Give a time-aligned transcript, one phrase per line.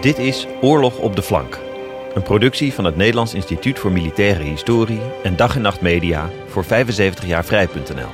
[0.00, 1.58] Dit is Oorlog op de Flank.
[2.14, 6.64] Een productie van het Nederlands Instituut voor Militaire Historie en Dag en Nacht Media voor
[6.64, 8.08] 75 jaar vrij.nl.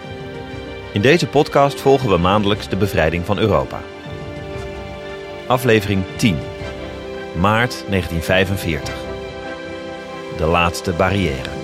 [0.92, 3.80] In deze podcast volgen we maandelijks de bevrijding van Europa.
[5.46, 6.38] Aflevering 10.
[7.40, 8.94] Maart 1945.
[10.36, 11.55] De laatste barrière.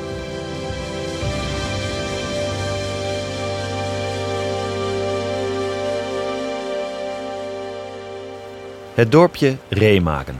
[8.94, 10.36] Het dorpje Remagen.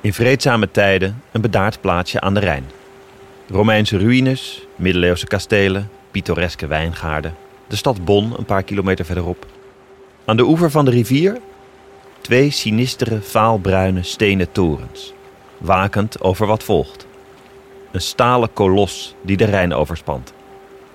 [0.00, 2.64] In vreedzame tijden een bedaard plaatsje aan de Rijn.
[3.48, 7.34] Romeinse ruïnes, middeleeuwse kastelen, pittoreske wijngaarden.
[7.66, 9.46] De stad Bonn een paar kilometer verderop.
[10.24, 11.38] Aan de oever van de rivier
[12.20, 15.12] twee sinistere, vaalbruine stenen torens.
[15.58, 17.06] Wakend over wat volgt.
[17.92, 20.32] Een stalen kolos die de Rijn overspant.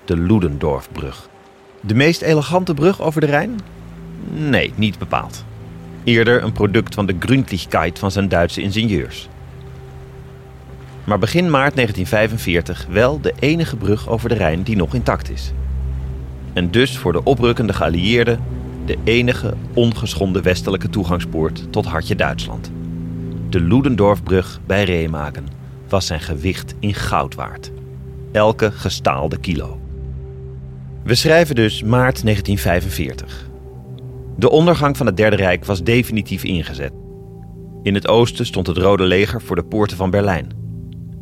[0.04, 1.28] De Ludendorffbrug.
[1.80, 3.60] De meest elegante brug over de Rijn?
[4.28, 5.44] Nee, niet bepaald.
[6.06, 9.28] Eerder een product van de Gründlichkeit van zijn Duitse ingenieurs.
[11.04, 15.52] Maar begin maart 1945 wel de enige brug over de Rijn die nog intact is.
[16.52, 18.40] En dus voor de oprukkende geallieerden
[18.84, 22.70] de enige ongeschonden westelijke toegangspoort tot hartje Duitsland.
[23.48, 25.46] De Ludendorffbrug bij Remagen
[25.88, 27.70] was zijn gewicht in goud waard.
[28.32, 29.80] Elke gestaalde kilo.
[31.02, 33.54] We schrijven dus maart 1945.
[34.38, 36.92] De ondergang van het Derde Rijk was definitief ingezet.
[37.82, 40.48] In het oosten stond het Rode Leger voor de poorten van Berlijn.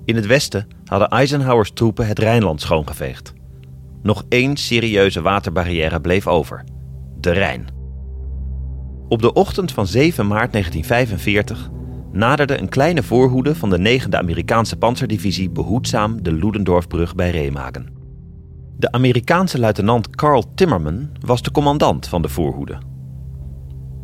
[0.05, 3.33] In het westen hadden Eisenhowers troepen het Rijnland schoongeveegd.
[4.03, 6.65] Nog één serieuze waterbarrière bleef over:
[7.21, 7.67] de Rijn.
[9.09, 11.71] Op de ochtend van 7 maart 1945
[12.13, 17.89] naderde een kleine voorhoede van de 9e Amerikaanse panzerdivisie behoedzaam de Ludendorffbrug bij Remagen.
[18.77, 22.79] De Amerikaanse luitenant Carl Timmerman was de commandant van de voorhoede.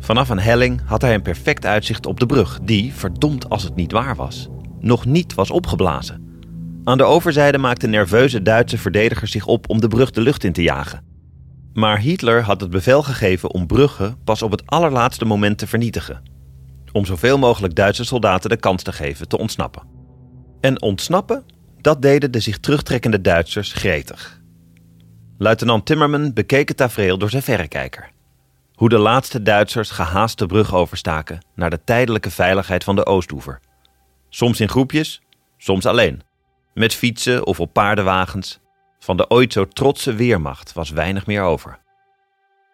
[0.01, 3.75] Vanaf een helling had hij een perfect uitzicht op de brug, die, verdomd als het
[3.75, 4.47] niet waar was,
[4.79, 6.29] nog niet was opgeblazen.
[6.83, 10.53] Aan de overzijde maakten nerveuze Duitse verdedigers zich op om de brug de lucht in
[10.53, 11.03] te jagen.
[11.73, 16.21] Maar Hitler had het bevel gegeven om Brugge pas op het allerlaatste moment te vernietigen.
[16.91, 19.83] Om zoveel mogelijk Duitse soldaten de kans te geven te ontsnappen.
[20.61, 21.43] En ontsnappen,
[21.81, 24.41] dat deden de zich terugtrekkende Duitsers gretig.
[25.37, 28.11] Luitenant Timmerman bekeek het tafereel door zijn verrekijker.
[28.81, 33.59] Hoe de laatste Duitsers gehaast de brug overstaken naar de tijdelijke veiligheid van de Oostoever.
[34.29, 35.21] Soms in groepjes,
[35.57, 36.21] soms alleen.
[36.73, 38.59] Met fietsen of op paardenwagens.
[38.99, 41.79] Van de ooit zo trotse weermacht was weinig meer over.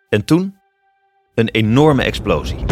[0.10, 0.58] En toen
[1.36, 2.66] een enorme explosie.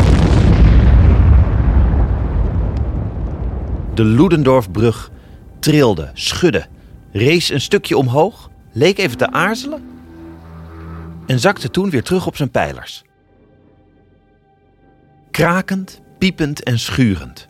[3.94, 5.12] De Ludendorffbrug
[5.60, 6.68] trilde, schudde,
[7.12, 9.90] rees een stukje omhoog, leek even te aarzelen
[11.26, 13.05] en zakte toen weer terug op zijn pijlers.
[15.36, 17.48] Krakend, piepend en schurend.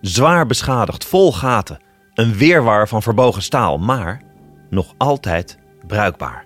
[0.00, 1.78] Zwaar beschadigd, vol gaten.
[2.14, 4.22] Een weerwar van verbogen staal, maar
[4.70, 6.44] nog altijd bruikbaar.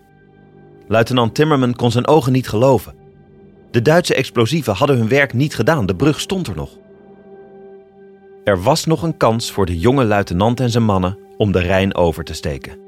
[0.89, 2.95] Luitenant Timmerman kon zijn ogen niet geloven.
[3.71, 6.71] De Duitse explosieven hadden hun werk niet gedaan, de brug stond er nog.
[8.45, 11.95] Er was nog een kans voor de jonge luitenant en zijn mannen om de Rijn
[11.95, 12.79] over te steken.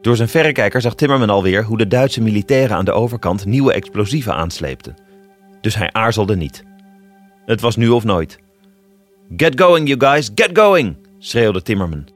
[0.00, 4.34] Door zijn verrekijker zag Timmerman alweer hoe de Duitse militairen aan de overkant nieuwe explosieven
[4.34, 4.96] aansleepten.
[5.60, 6.68] Dus hij aarzelde niet.
[7.46, 8.38] Het was nu of nooit.
[9.36, 10.96] Get going, you guys, get going!
[11.18, 12.08] schreeuwde Timmerman.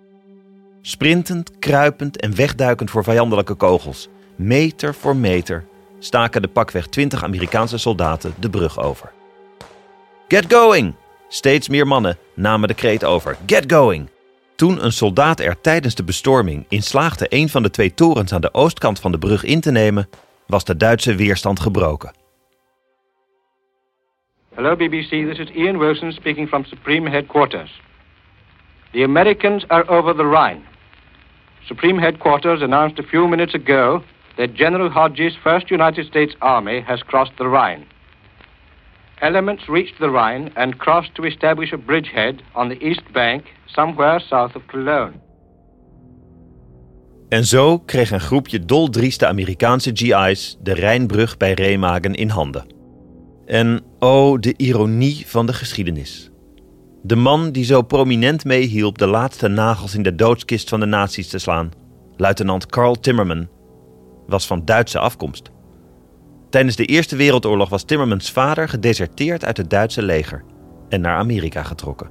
[0.82, 5.64] Sprintend, kruipend en wegduikend voor vijandelijke kogels, meter voor meter,
[5.98, 9.12] staken de pakweg twintig Amerikaanse soldaten de brug over.
[10.28, 10.94] Get going!
[11.28, 13.36] Steeds meer mannen namen de kreet over.
[13.46, 14.08] Get going!
[14.56, 18.40] Toen een soldaat er tijdens de bestorming in slaagde een van de twee torens aan
[18.40, 20.08] de oostkant van de brug in te nemen,
[20.46, 22.23] was de Duitse weerstand gebroken.
[24.56, 25.26] Hello, BBC.
[25.28, 27.70] This is Ian Wilson speaking from Supreme Headquarters.
[28.92, 30.64] The Americans are over the Rhine.
[31.66, 34.04] Supreme Headquarters announced a few minutes ago
[34.36, 37.84] that General Hodges' 1st United States Army has crossed the Rhine.
[39.20, 44.20] Elements reached the Rhine and crossed to establish a bridgehead on the east bank, somewhere
[44.20, 45.20] south of Cologne.
[47.28, 52.83] En zo kreeg een groepje doldrieste Amerikaanse GI's de Rijnbrug bij Remagen in handen.
[53.46, 56.30] En oh, de ironie van de geschiedenis.
[57.02, 61.28] De man die zo prominent meehielp de laatste nagels in de doodskist van de nazi's
[61.28, 61.70] te slaan,
[62.16, 63.48] luitenant Carl Timmerman,
[64.26, 65.50] was van Duitse afkomst.
[66.50, 70.44] Tijdens de Eerste Wereldoorlog was Timmermans vader gedeserteerd uit het Duitse leger
[70.88, 72.10] en naar Amerika getrokken.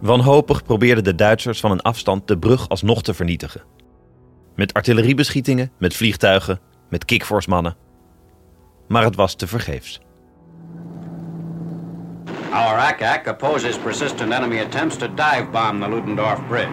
[0.00, 3.62] Wanhopig probeerden de Duitsers van een afstand de brug alsnog te vernietigen.
[4.54, 7.76] Met artilleriebeschietingen, met vliegtuigen, met kikvorsmannen.
[8.88, 10.00] Maar het was tevergeefs.
[12.52, 16.70] Our ACAC opposes persistent enemy attempts to dive bomb the Ludendorff Bridge.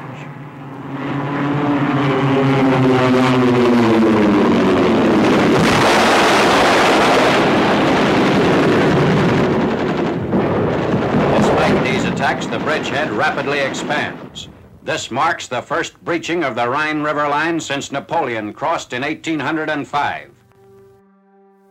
[11.38, 14.48] Despite these attacks, the bridgehead rapidly expands.
[14.84, 20.28] This marks the first breaching of the Rhine River line since Napoleon crossed in 1805.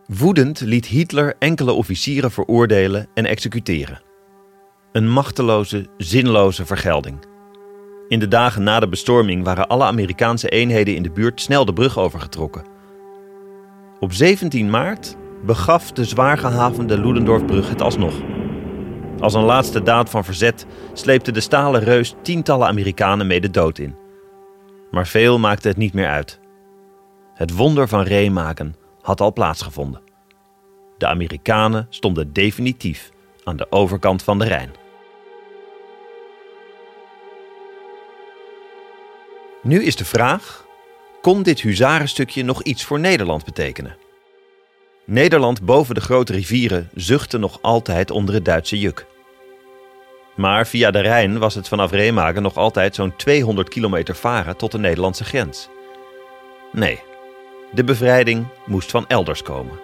[0.07, 4.01] Woedend liet Hitler enkele officieren veroordelen en executeren.
[4.91, 7.17] Een machteloze, zinloze vergelding.
[8.07, 11.73] In de dagen na de bestorming waren alle Amerikaanse eenheden in de buurt snel de
[11.73, 12.65] brug overgetrokken.
[13.99, 18.13] Op 17 maart begaf de zwaar gehavende Ludendorffbrug het alsnog.
[19.19, 23.77] Als een laatste daad van verzet sleepte de stalen reus tientallen Amerikanen mee de dood
[23.77, 23.95] in.
[24.91, 26.39] Maar veel maakte het niet meer uit.
[27.33, 30.01] Het wonder van Remagen had al plaatsgevonden.
[30.97, 33.11] De Amerikanen stonden definitief
[33.43, 34.71] aan de overkant van de Rijn.
[39.61, 40.65] Nu is de vraag:
[41.21, 43.95] kon dit huzarenstukje nog iets voor Nederland betekenen?
[45.05, 49.05] Nederland boven de grote rivieren zuchtte nog altijd onder het Duitse juk.
[50.35, 54.71] Maar via de Rijn was het vanaf Remagen nog altijd zo'n 200 kilometer varen tot
[54.71, 55.69] de Nederlandse grens.
[56.71, 56.99] Nee,
[57.71, 59.79] de bevrijding moest van elders komen.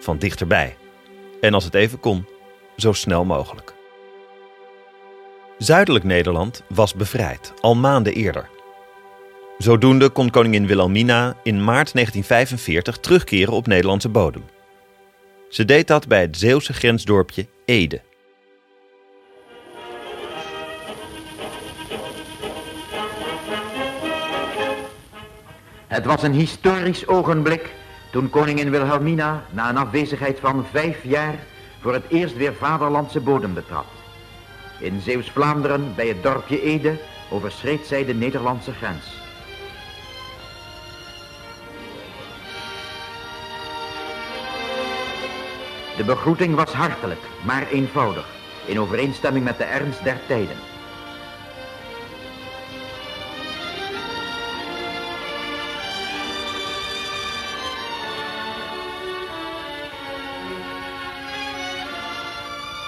[0.00, 0.76] Van dichterbij.
[1.40, 2.26] En als het even kon,
[2.76, 3.74] zo snel mogelijk.
[5.58, 8.48] Zuidelijk Nederland was bevrijd, al maanden eerder.
[9.58, 14.44] Zodoende kon koningin Wilhelmina in maart 1945 terugkeren op Nederlandse bodem.
[15.54, 18.00] Ze deed dat bij het Zeeuwse grensdorpje Ede.
[25.86, 27.72] Het was een historisch ogenblik
[28.12, 31.34] toen koningin Wilhelmina na een afwezigheid van vijf jaar
[31.80, 33.86] voor het eerst weer vaderlandse bodem betrad.
[34.80, 39.23] In Zeeuws-Vlaanderen bij het dorpje Ede overschreed zij de Nederlandse grens.
[45.96, 48.26] De begroeting was hartelijk, maar eenvoudig,
[48.64, 50.56] in overeenstemming met de ernst der tijden.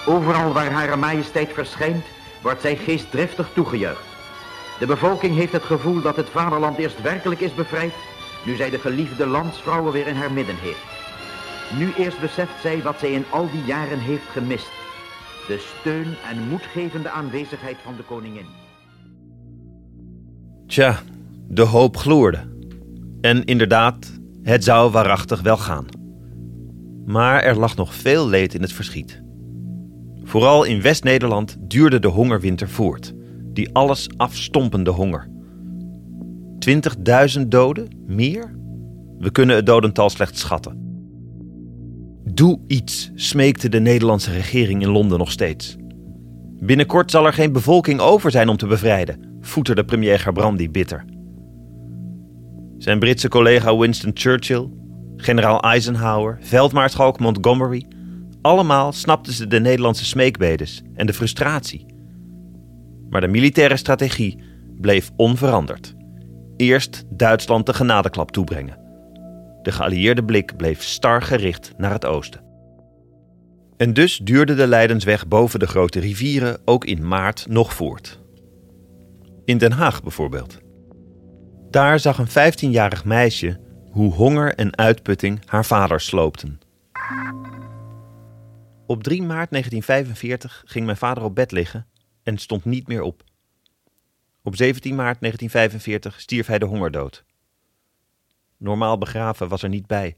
[0.06, 2.04] Overal waar Hare Majesteit verschijnt,
[2.42, 4.04] wordt zij geestdriftig toegejuicht.
[4.78, 7.92] De bevolking heeft het gevoel dat het vaderland eerst werkelijk is bevrijd,
[8.44, 10.95] nu zij de geliefde landsvrouwen weer in haar midden heeft.
[11.74, 14.70] Nu eerst beseft zij wat zij in al die jaren heeft gemist.
[15.46, 18.46] De steun en moedgevende aanwezigheid van de koningin.
[20.66, 20.98] Tja,
[21.48, 22.38] de hoop gloorde.
[23.20, 25.86] En inderdaad, het zou waarachtig wel gaan.
[27.06, 29.22] Maar er lag nog veel leed in het verschiet.
[30.22, 33.14] Vooral in West-Nederland duurde de hongerwinter voort.
[33.52, 35.28] Die alles afstompende honger.
[37.38, 37.88] 20.000 doden?
[38.06, 38.54] Meer?
[39.18, 40.85] We kunnen het dodental slechts schatten.
[42.36, 45.76] Doe iets, smeekte de Nederlandse regering in Londen nog steeds.
[46.60, 51.04] Binnenkort zal er geen bevolking over zijn om te bevrijden, voeterde premier Gerbrandi bitter.
[52.78, 54.68] Zijn Britse collega Winston Churchill,
[55.16, 57.86] generaal Eisenhower, veldmaarschalk Montgomery,
[58.42, 61.86] allemaal snapten ze de Nederlandse smeekbedes en de frustratie.
[63.10, 64.42] Maar de militaire strategie
[64.80, 65.94] bleef onveranderd.
[66.56, 68.85] Eerst Duitsland de genadeklap toebrengen.
[69.66, 72.40] De geallieerde blik bleef star gericht naar het oosten.
[73.76, 78.20] En dus duurde de Leidensweg boven de grote rivieren ook in maart nog voort.
[79.44, 80.58] In Den Haag bijvoorbeeld.
[81.70, 86.58] Daar zag een 15-jarig meisje hoe honger en uitputting haar vader sloopten.
[88.86, 91.86] Op 3 maart 1945 ging mijn vader op bed liggen
[92.22, 93.22] en stond niet meer op.
[94.42, 97.24] Op 17 maart 1945 stierf hij de hongerdood.
[98.56, 100.16] Normaal begraven was er niet bij.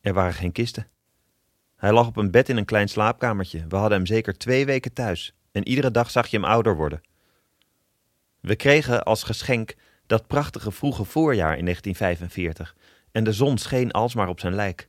[0.00, 0.88] Er waren geen kisten.
[1.76, 3.66] Hij lag op een bed in een klein slaapkamertje.
[3.68, 7.00] We hadden hem zeker twee weken thuis en iedere dag zag je hem ouder worden.
[8.40, 9.74] We kregen als geschenk
[10.06, 12.76] dat prachtige vroege voorjaar in 1945
[13.12, 14.86] en de zon scheen alsmaar op zijn lijk.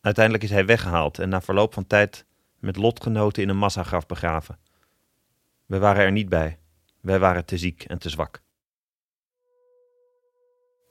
[0.00, 2.24] Uiteindelijk is hij weggehaald en na verloop van tijd
[2.58, 4.58] met lotgenoten in een massagraf begraven.
[5.66, 6.58] We waren er niet bij.
[7.00, 8.42] Wij waren te ziek en te zwak.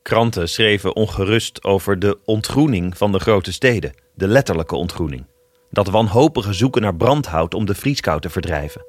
[0.09, 5.25] Kranten schreven ongerust over de ontgroening van de grote steden, de letterlijke ontgroening.
[5.69, 8.85] Dat wanhopige zoeken naar brandhout om de vrieskou te verdrijven.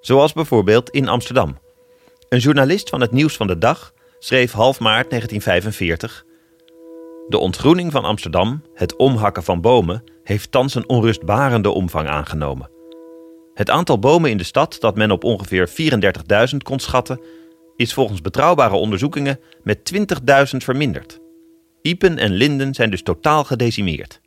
[0.00, 1.58] Zoals bijvoorbeeld in Amsterdam.
[2.28, 6.24] Een journalist van het Nieuws van de Dag schreef half maart 1945
[7.28, 12.70] de ontgroening van Amsterdam, het omhakken van bomen, heeft thans een onrustbarende omvang aangenomen.
[13.54, 15.68] Het aantal bomen in de stad, dat men op ongeveer
[16.50, 17.20] 34.000 kon schatten,
[17.76, 19.92] is volgens betrouwbare onderzoekingen met
[20.52, 21.20] 20.000 verminderd.
[21.82, 24.20] Iepen en linden zijn dus totaal gedecimeerd.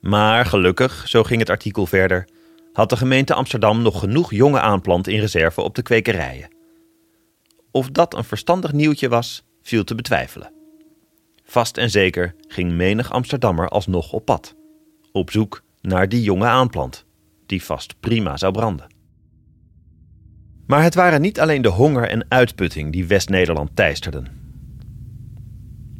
[0.00, 2.28] Maar gelukkig, zo ging het artikel verder,
[2.72, 6.48] had de gemeente Amsterdam nog genoeg jonge aanplant in reserve op de kwekerijen.
[7.70, 10.52] Of dat een verstandig nieuwtje was, viel te betwijfelen.
[11.44, 14.54] Vast en zeker ging menig Amsterdammer alsnog op pad,
[15.12, 17.04] op zoek naar die jonge aanplant,
[17.46, 18.93] die vast prima zou branden.
[20.66, 24.26] Maar het waren niet alleen de honger en uitputting die West-Nederland teisterden.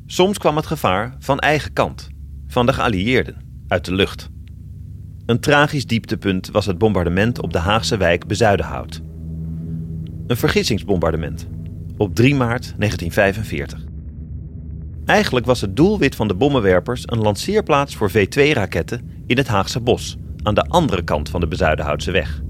[0.06, 2.09] Soms kwam het gevaar van eigen kant,
[2.47, 3.37] van de geallieerden,
[3.68, 4.30] uit de lucht.
[5.26, 9.00] Een tragisch dieptepunt was het bombardement op de Haagse wijk Bezuidenhout.
[10.26, 11.47] Een vergissingsbombardement
[11.97, 13.85] op 3 maart 1945.
[15.04, 20.16] Eigenlijk was het doelwit van de bommenwerpers een lanceerplaats voor V-2-raketten in het Haagse bos,
[20.42, 22.42] aan de andere kant van de Bezuidenhoutse weg.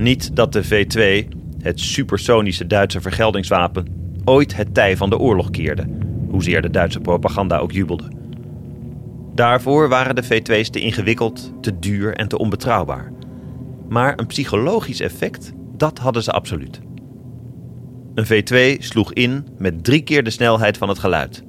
[0.00, 1.28] Niet dat de V2,
[1.62, 3.86] het supersonische Duitse vergeldingswapen,
[4.24, 5.86] ooit het tij van de oorlog keerde,
[6.30, 8.08] hoezeer de Duitse propaganda ook jubelde.
[9.34, 13.12] Daarvoor waren de V2's te ingewikkeld, te duur en te onbetrouwbaar.
[13.88, 16.80] Maar een psychologisch effect, dat hadden ze absoluut.
[18.14, 21.42] Een V2 sloeg in met drie keer de snelheid van het geluid.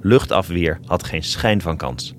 [0.00, 2.14] Luchtafweer had geen schijn van kans.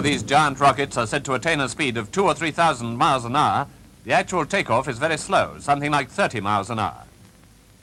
[0.00, 2.96] Though these giant rockets are said to attain a speed of two or three thousand
[2.96, 3.66] miles an hour,
[4.04, 7.04] the actual takeoff is very slow, something like 30 miles an hour.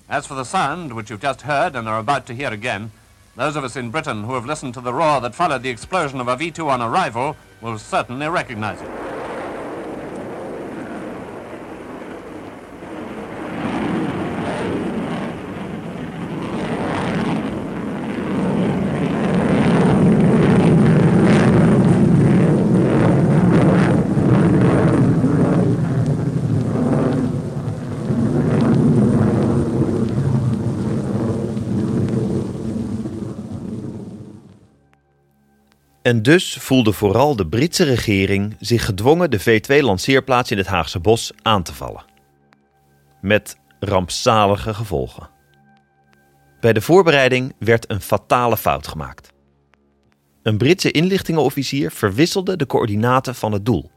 [0.09, 2.91] As for the sound, which you've just heard and are about to hear again,
[3.35, 6.19] those of us in Britain who have listened to the roar that followed the explosion
[6.19, 9.06] of a V2 on arrival will certainly recognize it.
[36.07, 41.31] En dus voelde vooral de Britse regering zich gedwongen de V2-lanceerplaats in het Haagse Bos
[41.41, 42.05] aan te vallen.
[43.21, 45.29] Met rampzalige gevolgen.
[46.59, 49.33] Bij de voorbereiding werd een fatale fout gemaakt.
[50.43, 53.91] Een Britse inlichtingenofficier verwisselde de coördinaten van het doel.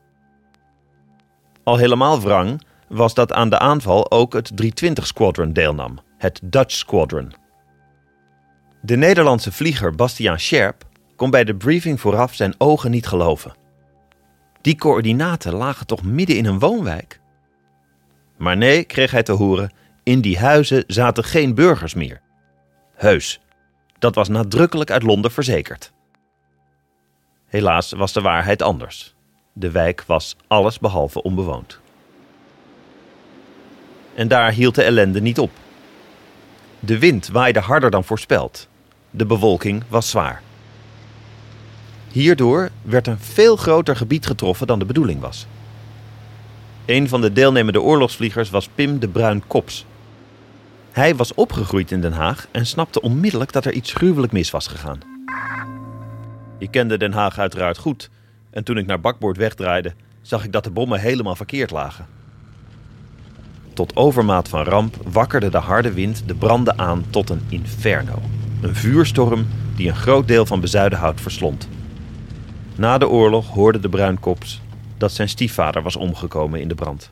[1.65, 6.75] Al helemaal wrang was dat aan de aanval ook het 320 Squadron deelnam, het Dutch
[6.75, 7.33] Squadron.
[8.83, 10.89] De Nederlandse vlieger Bastiaan Scherp
[11.21, 13.55] kon bij de briefing vooraf zijn ogen niet geloven.
[14.61, 17.21] Die coördinaten lagen toch midden in een woonwijk?
[18.37, 19.73] Maar nee, kreeg hij te horen,
[20.03, 22.21] in die huizen zaten geen burgers meer.
[22.95, 23.41] Heus,
[23.99, 25.93] dat was nadrukkelijk uit Londen verzekerd.
[27.47, 29.15] Helaas was de waarheid anders.
[29.53, 31.81] De wijk was allesbehalve onbewoond.
[34.15, 35.51] En daar hield de ellende niet op.
[36.79, 38.69] De wind waaide harder dan voorspeld.
[39.11, 40.43] De bewolking was zwaar.
[42.13, 45.47] Hierdoor werd een veel groter gebied getroffen dan de bedoeling was.
[46.87, 49.87] Een van de deelnemende oorlogsvliegers was Pim de Bruin Kops.
[50.93, 54.67] Hij was opgegroeid in Den Haag en snapte onmiddellijk dat er iets gruwelijk mis was
[54.67, 54.99] gegaan.
[56.59, 58.11] Ik kende Den Haag uiteraard goed
[58.51, 62.07] en toen ik naar bakboord wegdraaide, zag ik dat de bommen helemaal verkeerd lagen.
[63.75, 68.23] Tot overmaat van ramp wakkerde de harde wind de branden aan tot een inferno.
[68.61, 71.69] Een vuurstorm die een groot deel van Bezuidenhout verslond.
[72.81, 74.61] Na de oorlog hoorde de Bruinkops
[74.99, 77.11] dat zijn stiefvader was omgekomen in de brand.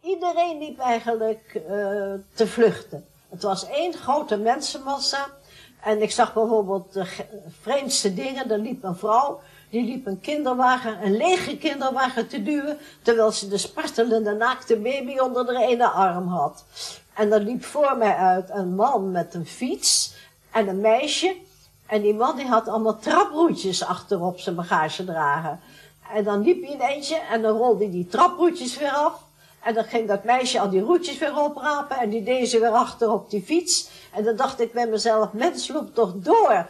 [0.00, 1.70] Iedereen liep eigenlijk uh,
[2.34, 3.04] te vluchten.
[3.28, 5.26] Het was één grote mensenmassa.
[5.80, 7.06] En ik zag bijvoorbeeld de
[7.60, 8.50] vreemdste dingen.
[8.50, 13.48] Er liep een vrouw, die liep een kinderwagen, een lege kinderwagen te duwen, terwijl ze
[13.48, 16.64] de spartelende naakte baby onder de ene arm had.
[17.14, 20.14] En er liep voor mij uit een man met een fiets
[20.50, 21.36] en een meisje
[21.86, 25.60] en die man die had allemaal traproetjes achterop zijn bagage dragen.
[26.12, 29.22] En dan liep hij in eentje en dan rolde die traproetjes weer af.
[29.62, 32.70] En dan ging dat meisje al die roetjes weer oprapen en die deed ze weer
[32.70, 33.88] achter op die fiets.
[34.12, 36.66] En dan dacht ik bij mezelf, mens loopt toch door.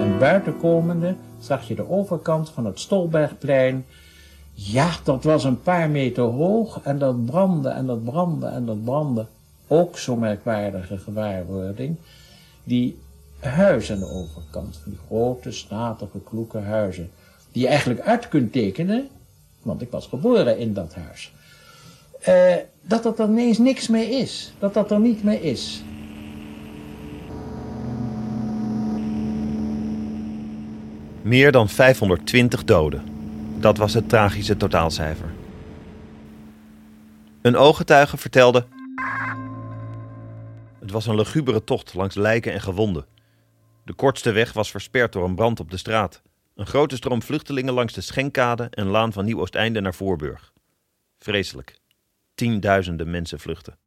[0.00, 3.84] En buiten komende zag je de overkant van het Stolbergplein
[4.52, 8.84] Ja, dat was een paar meter hoog en dat brandde en dat brandde en dat
[8.84, 9.26] brandde.
[9.66, 11.96] Ook zo'n merkwaardige gewaarwording.
[12.64, 12.98] Die
[13.38, 17.10] huizen aan de overkant, die grote, statige, kloeke huizen.
[17.52, 19.08] Die je eigenlijk uit kunt tekenen,
[19.62, 21.32] want ik was geboren in dat huis.
[22.28, 24.52] Uh, dat dat er ineens niks meer is.
[24.58, 25.82] Dat dat er niet meer is.
[31.24, 33.04] Meer dan 520 doden.
[33.58, 35.32] Dat was het tragische totaalcijfer.
[37.42, 38.66] Een ooggetuige vertelde.
[40.80, 43.06] Het was een lugubere tocht langs lijken en gewonden.
[43.84, 46.22] De kortste weg was versperd door een brand op de straat.
[46.54, 50.52] Een grote stroom vluchtelingen langs de Schenkkade en laan van Nieuw-Oosteinde naar Voorburg.
[51.18, 51.78] Vreselijk.
[52.34, 53.78] Tienduizenden mensen vluchten.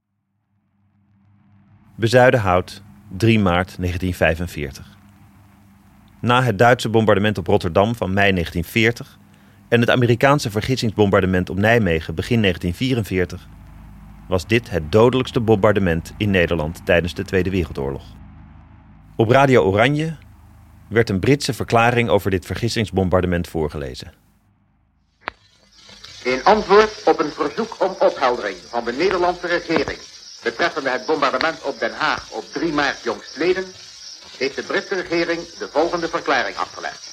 [1.96, 2.82] Bezuidenhout,
[3.18, 4.97] 3 maart 1945.
[6.28, 9.18] Na het Duitse bombardement op Rotterdam van mei 1940
[9.70, 13.48] en het Amerikaanse vergissingsbombardement op Nijmegen begin 1944
[14.28, 18.04] was dit het dodelijkste bombardement in Nederland tijdens de Tweede Wereldoorlog.
[19.16, 20.16] Op Radio Oranje
[20.90, 24.14] werd een Britse verklaring over dit vergissingsbombardement voorgelezen.
[26.24, 30.00] In antwoord op een verzoek om opheldering van de Nederlandse regering
[30.44, 33.66] betreffende het bombardement op Den Haag op 3 maart jongstleden,
[34.38, 37.06] heeft de Britse regering de volgende verklaring afgelegd.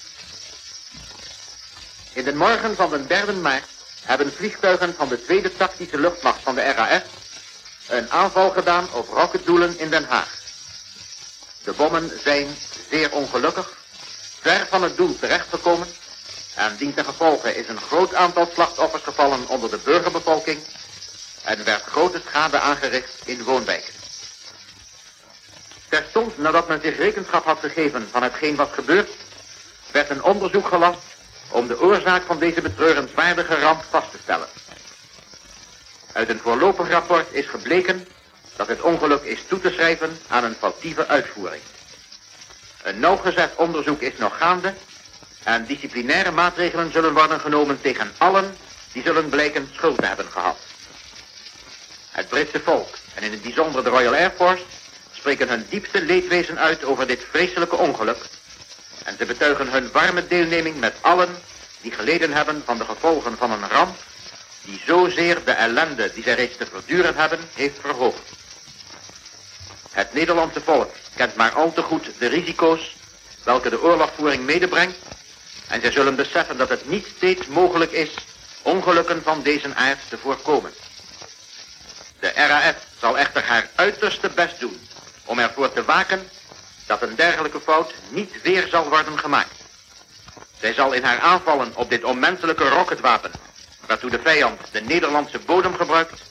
[2.12, 3.64] In de morgen van de 3 maart
[4.04, 7.02] hebben vliegtuigen van de tweede tactische luchtmacht van de RAF
[7.88, 10.28] een aanval gedaan op rocketdoelen in Den Haag.
[11.64, 12.56] De bommen zijn
[12.90, 13.72] zeer ongelukkig,
[14.40, 15.86] ver van het doel terechtgekomen
[16.54, 20.58] en dien ten gevolge is een groot aantal slachtoffers gevallen onder de burgerbevolking
[21.44, 24.03] en werd grote schade aangericht in woonwijken.
[25.94, 29.08] Terstond nadat men zich rekenschap had gegeven van hetgeen was gebeurd,
[29.92, 30.98] werd een onderzoek gelast
[31.50, 34.46] om de oorzaak van deze betreurenswaardige ramp vast te stellen.
[36.12, 38.06] Uit een voorlopig rapport is gebleken
[38.56, 41.62] dat het ongeluk is toe te schrijven aan een foutieve uitvoering.
[42.82, 44.74] Een nauwgezet onderzoek is nog gaande
[45.42, 48.56] en disciplinaire maatregelen zullen worden genomen tegen allen
[48.92, 50.56] die zullen blijken schuld te hebben gehad.
[52.10, 54.62] Het Britse volk en in het bijzonder de Royal Air Force
[55.24, 58.16] spreken hun diepste leedwezen uit over dit vreselijke ongeluk
[59.04, 61.36] en ze betuigen hun warme deelneming met allen
[61.80, 63.96] die geleden hebben van de gevolgen van een ramp
[64.64, 68.22] die zozeer de ellende die zij reeds te verduren hebben heeft verhoogd.
[69.90, 72.96] Het Nederlandse volk kent maar al te goed de risico's
[73.44, 74.96] welke de oorlogvoering medebrengt
[75.68, 78.10] en zij zullen beseffen dat het niet steeds mogelijk is
[78.62, 80.72] ongelukken van deze aard te voorkomen.
[82.20, 84.92] De RAF zal echter haar uiterste best doen
[85.24, 86.28] om ervoor te waken
[86.86, 89.62] dat een dergelijke fout niet weer zal worden gemaakt.
[90.60, 93.30] Zij zal in haar aanvallen op dit onmenselijke rocketwapen,
[93.86, 96.22] waartoe de vijand de Nederlandse bodem gebruikt,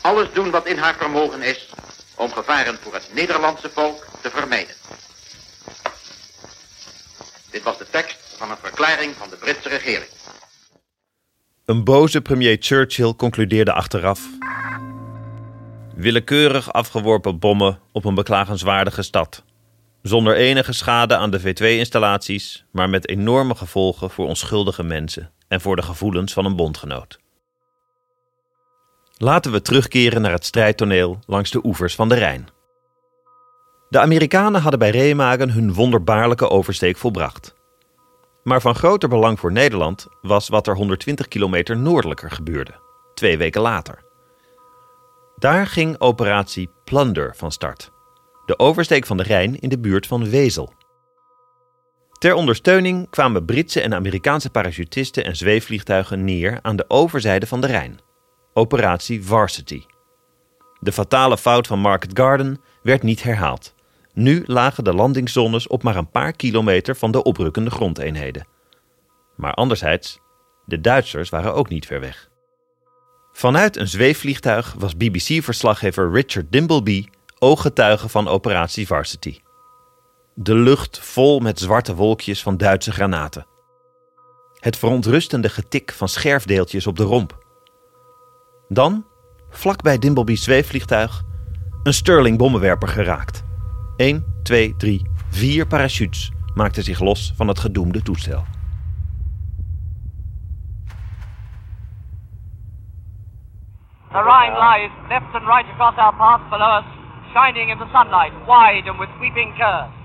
[0.00, 1.68] alles doen wat in haar vermogen is
[2.14, 4.74] om gevaren voor het Nederlandse volk te vermijden.
[7.50, 10.10] Dit was de tekst van een verklaring van de Britse regering.
[11.64, 14.20] Een boze premier Churchill concludeerde achteraf.
[16.02, 19.44] Willekeurig afgeworpen bommen op een beklagenswaardige stad.
[20.00, 25.76] Zonder enige schade aan de V2-installaties, maar met enorme gevolgen voor onschuldige mensen en voor
[25.76, 27.18] de gevoelens van een bondgenoot.
[29.16, 32.48] Laten we terugkeren naar het strijdtoneel langs de oevers van de Rijn.
[33.88, 37.54] De Amerikanen hadden bij Remagen hun wonderbaarlijke oversteek volbracht.
[38.42, 42.74] Maar van groter belang voor Nederland was wat er 120 kilometer noordelijker gebeurde,
[43.14, 44.10] twee weken later.
[45.42, 47.90] Daar ging operatie Plunder van start,
[48.46, 50.72] de oversteek van de Rijn in de buurt van Wezel.
[52.18, 57.66] Ter ondersteuning kwamen Britse en Amerikaanse parachutisten en zweefvliegtuigen neer aan de overzijde van de
[57.66, 58.00] Rijn.
[58.52, 59.82] Operatie Varsity.
[60.80, 63.74] De fatale fout van Market Garden werd niet herhaald.
[64.12, 68.46] Nu lagen de landingszones op maar een paar kilometer van de oprukkende grondeenheden.
[69.36, 70.20] Maar anderzijds,
[70.64, 72.30] de Duitsers waren ook niet ver weg.
[73.32, 77.06] Vanuit een zweefvliegtuig was BBC-verslaggever Richard Dimbleby
[77.38, 79.38] ooggetuige van operatie Varsity.
[80.34, 83.46] De lucht vol met zwarte wolkjes van Duitse granaten.
[84.58, 87.38] Het verontrustende getik van scherfdeeltjes op de romp.
[88.68, 89.06] Dan,
[89.50, 91.22] vlak bij Dimbleby's zweefvliegtuig,
[91.82, 93.42] een Sterling bommenwerper geraakt.
[93.96, 98.44] 1, 2, 3, 4 parachutes maakten zich los van het gedoemde toestel.
[104.12, 106.88] The Rhine lies left and right across our path below us,
[107.32, 109.96] shining in the sunlight, wide and with sweeping curves.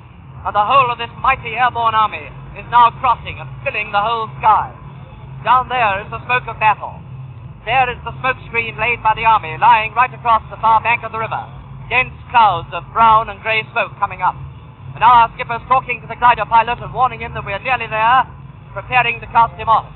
[0.48, 4.32] And the whole of this mighty airborne army is now crossing and filling the whole
[4.40, 4.72] sky.
[5.44, 7.04] Down there is the smoke of battle.
[7.68, 11.04] There is the smoke screen laid by the army, lying right across the far bank
[11.04, 11.44] of the river.
[11.92, 14.40] Dense clouds of brown and grey smoke coming up.
[14.96, 17.60] And now our skipper's talking to the glider pilot and warning him that we are
[17.60, 18.24] nearly there,
[18.72, 19.92] preparing to cast him off.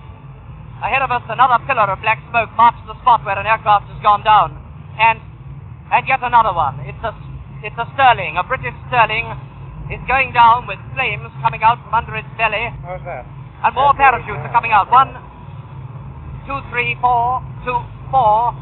[0.82, 4.02] Ahead of us, another pillar of black smoke marks the spot where an aircraft has
[4.02, 4.58] gone down.
[4.98, 5.22] And
[5.94, 6.82] and yet another one.
[6.90, 7.14] It's a
[7.62, 9.30] it's a Sterling, a British Sterling,
[9.94, 12.74] is going down with flames coming out from under its belly.
[12.82, 13.30] How's that?
[13.62, 14.90] And more parachutes are coming out.
[14.90, 15.14] One,
[16.50, 17.78] two, three, four, two,
[18.10, 18.58] four,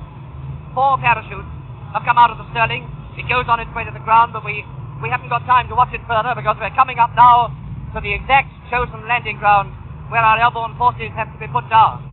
[0.76, 1.48] four parachutes
[1.96, 2.84] have come out of the Sterling.
[3.16, 4.68] It goes on its way to the ground, but we,
[5.00, 7.56] we haven't got time to watch it further because we're coming up now
[7.96, 9.72] to the exact chosen landing ground
[10.12, 12.09] where our airborne forces have to be put down.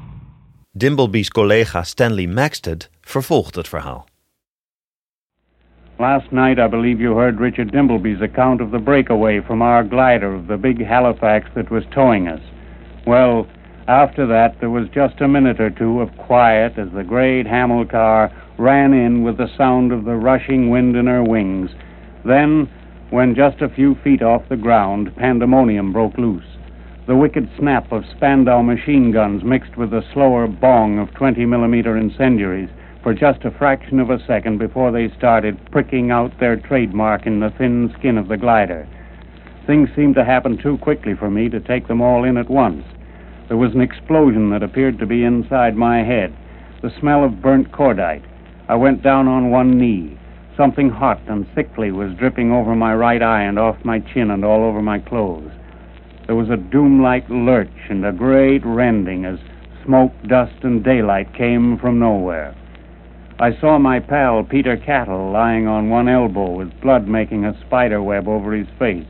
[0.79, 4.07] Dimbleby's collega Stanley Maxted vervolgt het verhaal.
[5.99, 10.35] Last night, I believe you heard Richard Dimbleby's account of the breakaway from our glider
[10.35, 12.43] of the big Halifax that was towing us.
[13.07, 13.47] Well,
[13.89, 18.31] after that, there was just a minute or two of quiet as the great Hamilcar
[18.59, 21.71] ran in with the sound of the rushing wind in her wings.
[22.27, 22.69] Then,
[23.09, 26.56] when just a few feet off the ground, pandemonium broke loose.
[27.07, 31.97] The wicked snap of Spandau machine guns mixed with the slower bong of 20 millimeter
[31.97, 32.69] incendiaries
[33.05, 37.39] for just a fraction of a second before they started pricking out their trademark in
[37.39, 38.89] the thin skin of the glider.
[39.69, 42.83] Things seemed to happen too quickly for me to take them all in at once.
[43.47, 46.37] There was an explosion that appeared to be inside my head,
[46.83, 48.25] the smell of burnt cordite.
[48.69, 50.19] I went down on one knee.
[50.57, 54.45] Something hot and sickly was dripping over my right eye and off my chin and
[54.45, 55.53] all over my clothes.
[56.27, 59.39] There was a doom like lurch and a great rending as
[59.85, 62.53] smoke, dust, and daylight came from nowhere.
[63.39, 68.03] I saw my pal Peter Cattle lying on one elbow with blood making a spider
[68.03, 69.07] web over his face.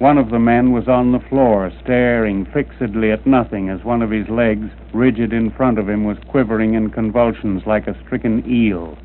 [0.00, 4.10] One of the men was on the floor, staring fixedly at nothing as one of
[4.10, 8.98] his legs, rigid in front of him, was quivering in convulsions like a stricken eel.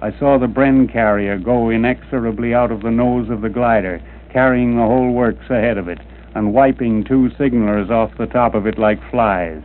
[0.00, 4.00] I saw the Bren carrier go inexorably out of the nose of the glider,
[4.32, 6.00] carrying the whole works ahead of it,
[6.34, 9.62] and wiping two signalers off the top of it like flies.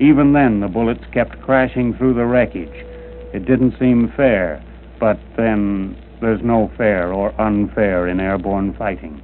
[0.00, 2.86] Even then, the bullets kept crashing through the wreckage.
[3.32, 4.62] It didn't seem fair,
[4.98, 9.22] but then there's no fair or unfair in airborne fighting.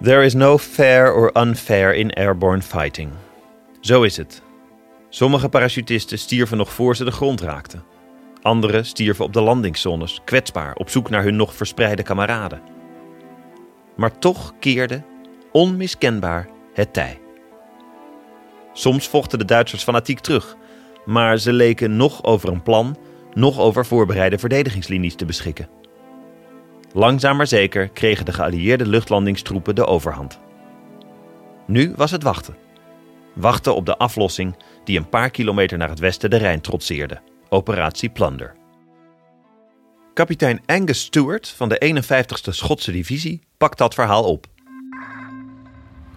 [0.00, 3.12] There is no fair or unfair in airborne fighting.
[3.80, 4.42] Zo is het.
[5.08, 7.82] Sommige parachutisten stierven nog voor ze de grond raakten.
[8.46, 12.60] Anderen stierven op de landingszones, kwetsbaar, op zoek naar hun nog verspreide kameraden.
[13.96, 15.02] Maar toch keerde,
[15.52, 17.20] onmiskenbaar, het tij.
[18.72, 20.56] Soms vochten de Duitsers fanatiek terug,
[21.04, 22.96] maar ze leken nog over een plan,
[23.32, 25.68] nog over voorbereide verdedigingslinies te beschikken.
[26.92, 30.40] Langzaam maar zeker kregen de geallieerde luchtlandingstroepen de overhand.
[31.66, 32.56] Nu was het wachten.
[33.34, 37.20] Wachten op de aflossing die een paar kilometer naar het westen de Rijn trotseerde.
[37.48, 38.54] Operatie Plunder.
[40.14, 44.46] Kapitein Angus Stewart van de 51ste Schotse divisie pakt dat verhaal op.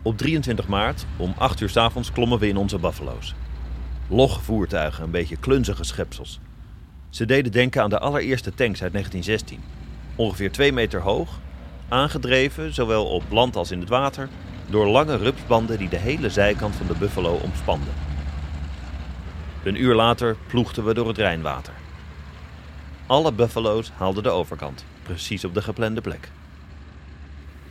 [0.01, 3.35] Op 23 maart, om 8 uur s avonds, klommen we in onze buffalo's.
[4.07, 6.39] Logge voertuigen, een beetje klunzige schepsels.
[7.09, 9.59] Ze deden denken aan de allereerste tanks uit 1916.
[10.15, 11.39] Ongeveer 2 meter hoog,
[11.89, 14.29] aangedreven, zowel op land als in het water,
[14.69, 17.93] door lange rupsbanden die de hele zijkant van de buffalo omspanden.
[19.63, 21.73] Een uur later ploegden we door het Rijnwater.
[23.07, 26.29] Alle buffalo's haalden de overkant, precies op de geplande plek.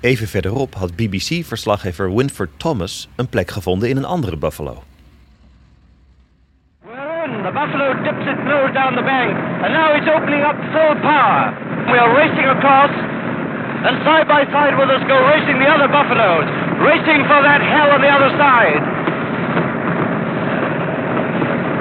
[0.01, 4.83] Even verderop had BBC-verslaggever Winford Thomas een plek gevonden in een andere buffalo.
[7.49, 11.55] The buffalo dips its nose down the bank, and now it's opening up full power.
[11.87, 12.93] We are racing across,
[13.87, 16.47] and side by side with us go racing the other buffaloes,
[16.91, 18.98] racing for that hell on the other side.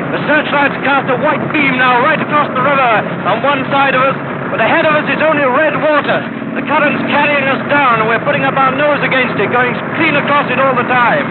[0.08, 2.92] The searchlights cast a white beam now right across the river
[3.28, 4.16] on one side of us,
[4.48, 6.24] but ahead of us is only red water.
[6.56, 10.16] The current's carrying us down, and we're putting up our nose against it, going clean
[10.16, 11.28] across it all the time.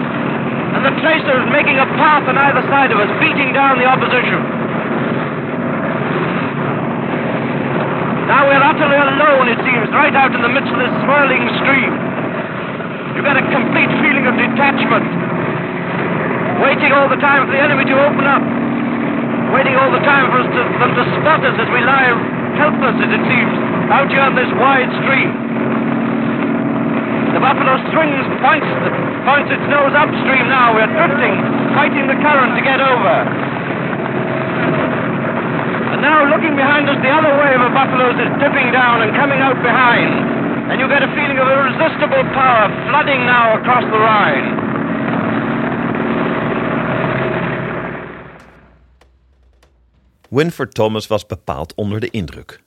[0.77, 3.89] And the tracer is making a path on either side of us, beating down the
[3.89, 4.45] opposition.
[8.29, 11.91] Now we're utterly alone, it seems, right out in the midst of this swirling stream.
[13.17, 15.07] You get a complete feeling of detachment.
[16.61, 18.56] Waiting all the time for the enemy to open up.
[19.55, 22.11] Waiting all the time for us to, them to spot us as we lie
[22.59, 23.53] helpless, as it seems,
[23.93, 25.29] out here on this wide stream.
[27.31, 28.67] The buffalo swings, points,
[29.23, 30.73] points its nose upstream now.
[30.73, 31.37] We're drifting,
[31.77, 33.15] fighting the current to get over.
[35.95, 39.39] And now, looking behind us, the other wave of buffaloes is dipping down and coming
[39.39, 40.37] out behind.
[40.67, 44.66] and you get a feeling of irresistible power flooding now across the Rhine.
[50.29, 52.61] Winford Thomas was bepaald onder de indruk.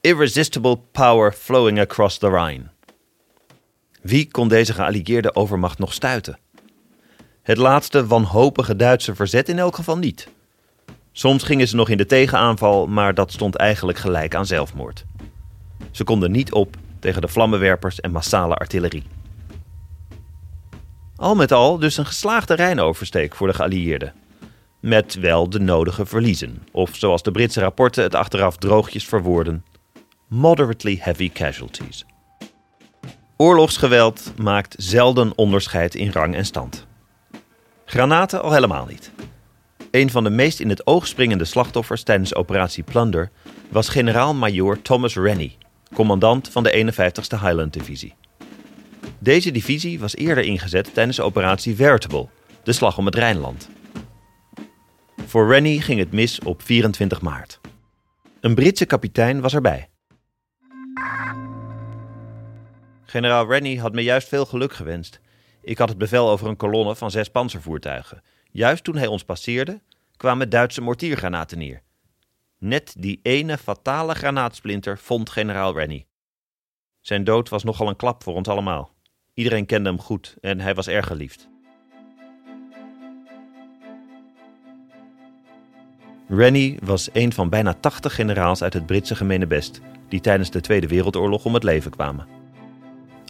[0.00, 2.62] Irresistible power flowing across the Rhine.
[4.02, 6.38] Wie kon deze geallieerde overmacht nog stuiten?
[7.42, 10.28] Het laatste wanhopige Duitse verzet in elk geval niet.
[11.12, 15.04] Soms gingen ze nog in de tegenaanval, maar dat stond eigenlijk gelijk aan zelfmoord.
[15.90, 19.04] Ze konden niet op tegen de vlammenwerpers en massale artillerie.
[21.16, 24.12] Al met al dus een geslaagde Rijnoversteek voor de geallieerden.
[24.80, 29.64] Met wel de nodige verliezen, of zoals de Britse rapporten het achteraf droogjes verwoorden:
[30.28, 32.04] moderately heavy casualties.
[33.36, 36.86] Oorlogsgeweld maakt zelden onderscheid in rang en stand.
[37.84, 39.10] Granaten al helemaal niet.
[39.90, 43.30] Een van de meest in het oog springende slachtoffers tijdens operatie Plunder
[43.68, 45.58] was generaal-majoor Thomas Rennie,
[45.94, 48.14] commandant van de 51ste Highland Divisie.
[49.18, 52.28] Deze divisie was eerder ingezet tijdens operatie Veritable,
[52.62, 53.68] de slag om het Rijnland.
[55.26, 57.60] Voor Rennie ging het mis op 24 maart.
[58.40, 59.88] Een Britse kapitein was erbij.
[63.02, 65.20] Generaal Rennie had me juist veel geluk gewenst.
[65.62, 68.22] Ik had het bevel over een kolonne van zes panzervoertuigen.
[68.50, 69.80] Juist toen hij ons passeerde,
[70.16, 71.82] kwamen Duitse mortiergranaten neer.
[72.58, 76.06] Net die ene fatale granaatsplinter vond generaal Rennie.
[77.00, 78.94] Zijn dood was nogal een klap voor ons allemaal.
[79.34, 81.48] Iedereen kende hem goed en hij was erg geliefd.
[86.28, 90.86] Rennie was een van bijna 80 generaals uit het Britse gemeenebest die tijdens de Tweede
[90.86, 92.26] Wereldoorlog om het leven kwamen.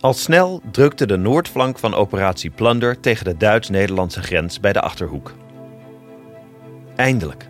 [0.00, 5.34] Al snel drukte de noordflank van operatie Plunder tegen de Duits-Nederlandse grens bij de Achterhoek.
[6.96, 7.48] Eindelijk.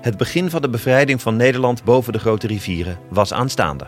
[0.00, 3.86] Het begin van de bevrijding van Nederland boven de grote rivieren was aanstaande.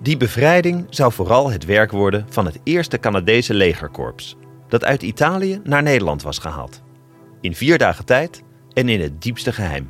[0.00, 4.36] Die bevrijding zou vooral het werk worden van het eerste Canadese legerkorps,
[4.68, 6.82] dat uit Italië naar Nederland was gehaald.
[7.40, 8.42] In vier dagen tijd
[8.74, 9.88] en in het diepste geheim.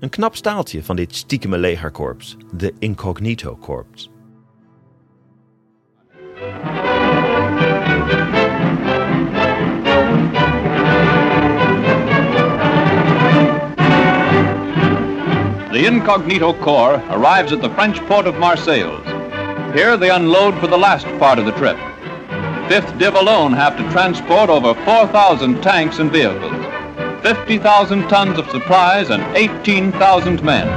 [0.00, 4.10] Een knap staaltje van dit stiekeme legerkorps, de Incognito Corps.
[15.72, 19.00] The Incognito Corps arrives at the French port of Marseilles.
[19.72, 21.76] Here they unload for the last part of the trip.
[22.68, 26.52] 5th Div alone have to transport over 4,000 tanks and vehicles,
[27.22, 30.68] 50,000 tons of supplies, and 18,000 men.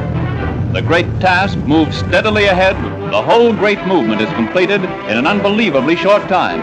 [0.73, 2.75] The great task moves steadily ahead.
[3.11, 6.61] The whole great movement is completed in an unbelievably short time.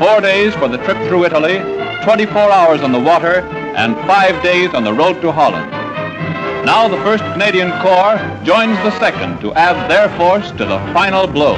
[0.00, 1.58] Four days for the trip through Italy,
[2.02, 3.40] 24 hours on the water,
[3.76, 5.70] and five days on the road to Holland.
[6.64, 11.26] Now the 1st Canadian Corps joins the 2nd to add their force to the final
[11.26, 11.54] blow.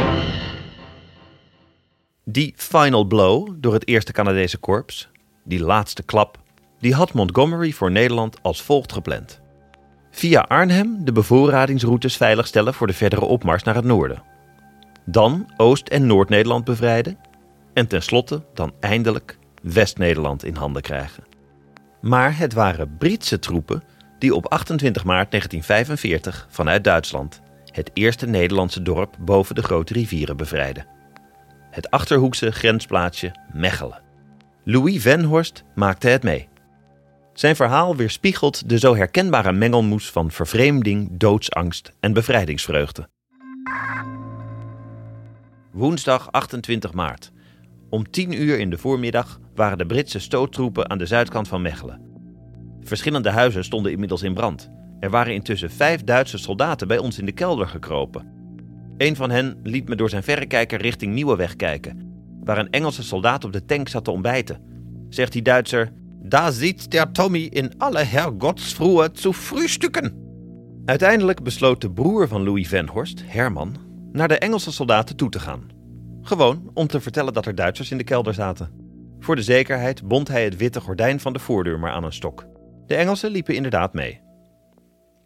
[2.25, 5.09] Die final blow door het eerste Canadese korps,
[5.45, 6.39] die laatste klap,
[6.81, 9.41] die had Montgomery voor Nederland als volgt gepland.
[10.11, 14.23] Via Arnhem de bevoorradingsroutes veiligstellen voor de verdere opmars naar het noorden.
[15.05, 17.19] Dan Oost- en Noord-Nederland bevrijden.
[17.73, 21.25] En tenslotte dan eindelijk West-Nederland in handen krijgen.
[22.01, 23.83] Maar het waren Britse troepen
[24.19, 30.37] die op 28 maart 1945 vanuit Duitsland het eerste Nederlandse dorp boven de grote rivieren
[30.37, 30.87] bevrijden.
[31.71, 34.01] Het achterhoekse grensplaatsje Mechelen.
[34.65, 36.49] Louis Venhorst maakte het mee.
[37.39, 43.09] Zijn verhaal weerspiegelt de zo herkenbare mengelmoes van vervreemding, doodsangst en bevrijdingsvreugde.
[45.73, 47.33] Woensdag 28 maart.
[47.91, 52.01] Om 10 uur in de voormiddag waren de Britse stoottroepen aan de zuidkant van Mechelen.
[52.83, 54.71] Verschillende huizen stonden inmiddels in brand.
[55.01, 58.27] Er waren intussen vijf Duitse soldaten bij ons in de kelder gekropen.
[58.97, 62.13] Een van hen liet me door zijn verrekijker richting Nieuweweg kijken,
[62.45, 64.61] waar een Engelse soldaat op de tank zat te ontbijten.
[65.09, 65.93] Zegt die Duitser:
[66.23, 70.27] Daar zit der Tommy in alle Herrgottsfruhe zu frühstücken.
[70.85, 73.77] Uiteindelijk besloot de broer van Louis Venhorst, Herman,
[74.13, 75.67] naar de Engelse soldaten toe te gaan.
[76.23, 78.71] Gewoon om te vertellen dat er Duitsers in de kelder zaten.
[79.19, 82.47] Voor de zekerheid bond hij het witte gordijn van de voordeur maar aan een stok.
[82.87, 84.21] De Engelsen liepen inderdaad mee.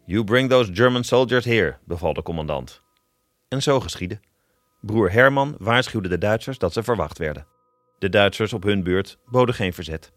[0.05, 2.81] You bring those German soldiers here, beval de commandant.
[3.47, 4.19] En zo geschiedde.
[4.81, 7.47] Broer Herman waarschuwde de Duitsers dat ze verwacht werden.
[7.99, 10.11] De Duitsers op hun beurt boden geen verzet.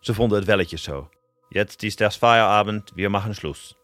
[0.00, 1.08] Ze vonden het welletjes zo.
[1.48, 3.76] Jetzt ist das Feierabend, wir machen Schluss.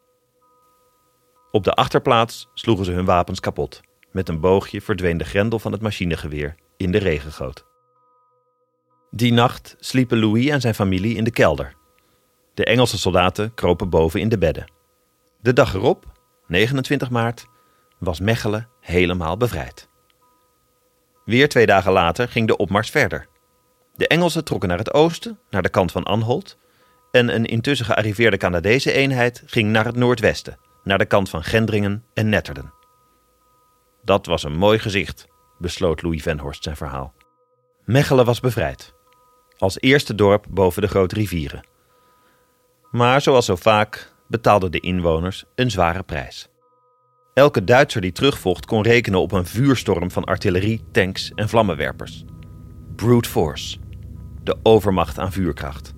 [1.51, 3.81] Op de achterplaats sloegen ze hun wapens kapot.
[4.11, 7.67] Met een boogje verdween de grendel van het machinegeweer in de regengoot.
[9.11, 11.75] Die nacht sliepen Louis en zijn familie in de kelder.
[12.55, 14.73] De Engelse soldaten kropen boven in de bedden.
[15.41, 16.07] De dag erop,
[16.47, 17.47] 29 maart,
[17.99, 19.89] was Mechelen helemaal bevrijd.
[21.25, 23.27] Weer twee dagen later ging de opmars verder.
[24.03, 26.59] De Engelsen trokken naar het oosten, naar de kant van Anholt,
[27.11, 32.05] en een intussen gearriveerde Canadese eenheid ging naar het noordwesten, naar de kant van Gendringen
[32.15, 32.73] en Netterden.
[34.05, 35.27] Dat was een mooi gezicht,
[35.59, 37.15] besloot Louis Venhorst zijn verhaal.
[37.85, 38.95] Mechelen was bevrijd,
[39.59, 41.67] als eerste dorp boven de grote rivieren.
[42.91, 46.49] Maar zoals zo vaak betaalden de inwoners een zware prijs.
[47.35, 52.25] Elke Duitser die terugvocht kon rekenen op een vuurstorm van artillerie, tanks en vlammenwerpers.
[52.97, 53.79] Brute force,
[54.43, 55.95] de overmacht aan vuurkracht.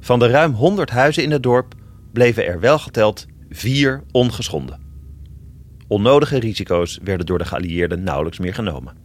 [0.00, 1.74] Van de ruim 100 huizen in het dorp
[2.12, 4.80] bleven er wel geteld vier ongeschonden.
[5.88, 8.96] Onnodige risico's werden door de geallieerden nauwelijks meer genomen.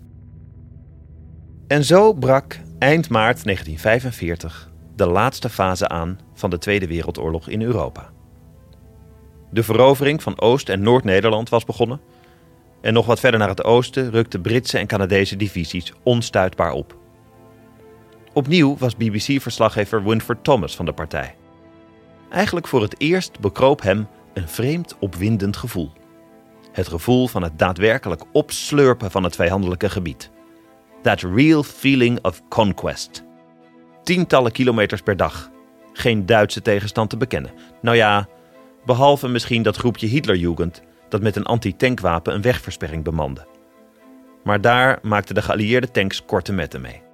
[1.68, 7.62] En zo brak eind maart 1945 de laatste fase aan van de Tweede Wereldoorlog in
[7.62, 8.10] Europa.
[9.52, 12.02] De verovering van Oost- en Noord-Nederland was begonnen.
[12.82, 16.98] En nog wat verder naar het oosten rukten Britse en Canadese divisies onstuitbaar op.
[18.38, 21.36] Opnieuw was BBC-verslaggever Winford Thomas van de partij.
[22.30, 25.92] Eigenlijk voor het eerst bekroop hem een vreemd opwindend gevoel.
[26.72, 30.32] Het gevoel van het daadwerkelijk opslurpen van het vijandelijke gebied.
[31.02, 33.24] That real feeling of conquest.
[34.04, 35.52] Tientallen kilometers per dag.
[35.94, 37.52] Geen Duitse tegenstand te bekennen.
[37.82, 38.28] Nou ja,
[38.86, 43.48] behalve misschien dat groepje Hitlerjugend dat met een anti-tankwapen een wegversperring bemande.
[44.44, 47.06] Maar daar maakten de geallieerde tanks korte metten mee.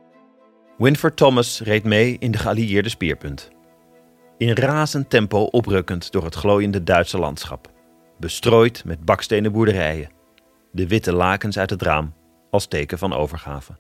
[0.84, 3.50] Winford Thomas reed mee in de geallieerde speerpunt.
[4.38, 7.72] In razend tempo oprukkend door het glooiende Duitse landschap.
[8.20, 10.10] Bestrooid met bakstenen boerderijen.
[10.72, 12.14] De witte lakens uit het raam
[12.52, 13.72] als teken van overgave.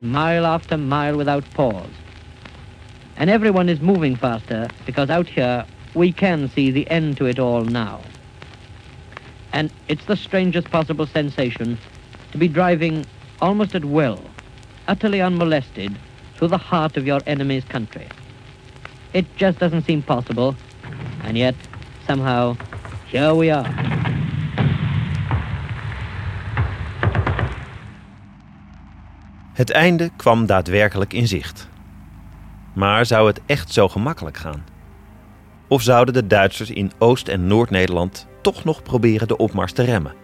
[0.00, 1.94] Mile after mile without pause.
[3.18, 7.38] And everyone is moving faster because out here we can see the end to it
[7.38, 7.98] all now.
[9.50, 11.78] And it's the strangest possible sensation
[12.30, 13.04] to be driving
[13.38, 14.18] almost at will,
[14.86, 15.90] utterly unmolested,
[16.36, 18.06] through the heart of your enemy's country.
[19.10, 20.54] It just doesn't seem possible,
[21.26, 21.54] and yet,
[22.06, 22.56] somehow,
[23.10, 23.68] here we are.
[29.52, 31.68] Het einde kwam daadwerkelijk in zicht.
[32.74, 34.64] Maar zou het echt zo gemakkelijk gaan?
[35.68, 40.14] Of zouden de Duitsers in Oost- en Noord-Nederland toch nog proberen de opmars te remmen?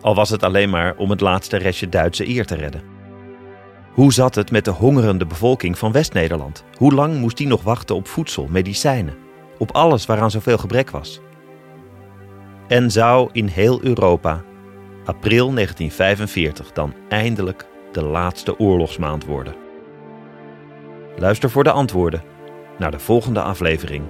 [0.00, 2.93] Al was het alleen maar om het laatste restje Duitse eer te redden.
[3.94, 6.64] Hoe zat het met de hongerende bevolking van West-Nederland?
[6.76, 9.16] Hoe lang moest die nog wachten op voedsel, medicijnen,
[9.58, 11.20] op alles waaraan zoveel gebrek was?
[12.68, 14.42] En zou in heel Europa
[15.04, 19.54] april 1945 dan eindelijk de laatste oorlogsmaand worden?
[21.16, 22.22] Luister voor de antwoorden
[22.78, 24.04] naar de volgende aflevering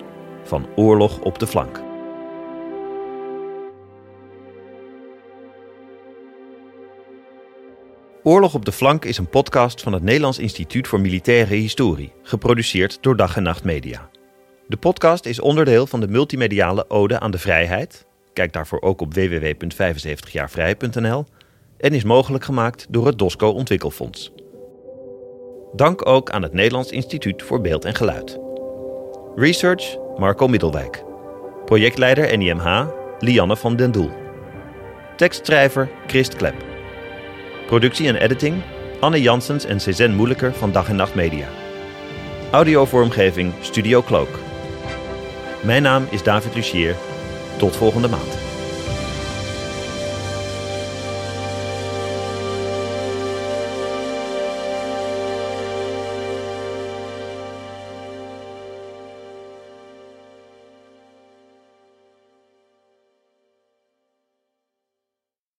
[0.45, 1.94] van Oorlog op de Flank.
[8.27, 12.99] Oorlog op de Flank is een podcast van het Nederlands Instituut voor Militaire Historie, geproduceerd
[13.01, 14.09] door Dag en Nacht Media.
[14.67, 18.07] De podcast is onderdeel van de multimediale Ode aan de Vrijheid.
[18.33, 21.25] Kijk daarvoor ook op www.75jaarvrij.nl
[21.79, 24.33] en is mogelijk gemaakt door het DOSCO Ontwikkelfonds.
[25.73, 28.39] Dank ook aan het Nederlands Instituut voor Beeld en Geluid.
[29.35, 31.05] Research Marco Middelwijk.
[31.65, 32.87] Projectleider NIMH
[33.19, 34.11] Lianne van den Doel.
[35.17, 36.74] Tekstschrijver Christ Klep.
[37.67, 38.63] Productie en editing
[39.01, 41.49] Anne Janssens en Cezanne Moeilijker van Dag en Nacht Media.
[42.51, 44.29] Audiovormgeving Studio Cloak.
[45.63, 46.95] Mijn naam is David Lucier.
[47.59, 48.44] Tot volgende maand.